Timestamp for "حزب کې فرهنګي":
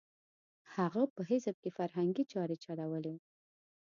1.29-2.23